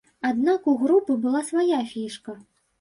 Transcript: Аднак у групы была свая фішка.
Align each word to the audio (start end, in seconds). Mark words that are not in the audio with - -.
Аднак 0.29 0.65
у 0.71 0.75
групы 0.85 1.19
была 1.27 1.45
свая 1.53 1.81
фішка. 1.95 2.39